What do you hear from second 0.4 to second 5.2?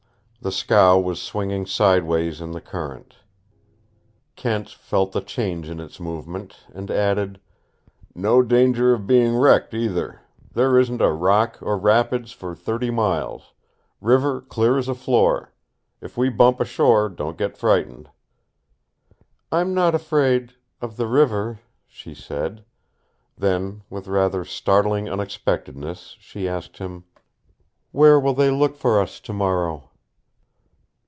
The scow was swinging sideways in the current. Kent felt